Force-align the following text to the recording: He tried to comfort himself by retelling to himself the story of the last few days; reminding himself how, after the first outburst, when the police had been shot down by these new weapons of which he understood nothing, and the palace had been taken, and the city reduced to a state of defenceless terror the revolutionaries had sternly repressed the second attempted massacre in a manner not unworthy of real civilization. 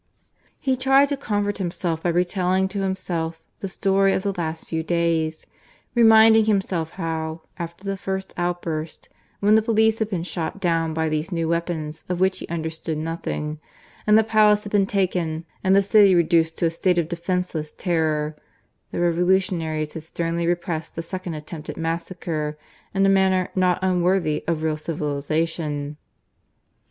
He 0.59 0.75
tried 0.75 1.09
to 1.09 1.15
comfort 1.15 1.59
himself 1.59 2.01
by 2.01 2.09
retelling 2.09 2.67
to 2.69 2.81
himself 2.81 3.39
the 3.59 3.69
story 3.69 4.13
of 4.13 4.23
the 4.23 4.33
last 4.35 4.67
few 4.67 4.81
days; 4.81 5.45
reminding 5.93 6.45
himself 6.45 6.89
how, 6.97 7.43
after 7.59 7.83
the 7.83 7.97
first 7.97 8.33
outburst, 8.35 9.09
when 9.41 9.53
the 9.53 9.61
police 9.61 9.99
had 9.99 10.09
been 10.09 10.23
shot 10.23 10.59
down 10.59 10.95
by 10.95 11.07
these 11.07 11.31
new 11.31 11.47
weapons 11.47 12.03
of 12.09 12.19
which 12.19 12.39
he 12.39 12.47
understood 12.47 12.97
nothing, 12.97 13.59
and 14.07 14.17
the 14.17 14.23
palace 14.23 14.63
had 14.63 14.71
been 14.71 14.87
taken, 14.87 15.45
and 15.63 15.75
the 15.75 15.83
city 15.83 16.15
reduced 16.15 16.57
to 16.57 16.65
a 16.65 16.71
state 16.71 16.97
of 16.97 17.07
defenceless 17.07 17.71
terror 17.71 18.35
the 18.89 18.99
revolutionaries 18.99 19.93
had 19.93 20.01
sternly 20.01 20.47
repressed 20.47 20.95
the 20.95 21.03
second 21.03 21.35
attempted 21.35 21.77
massacre 21.77 22.57
in 22.91 23.05
a 23.05 23.09
manner 23.09 23.49
not 23.53 23.77
unworthy 23.83 24.43
of 24.47 24.63
real 24.63 24.77
civilization. 24.77 25.95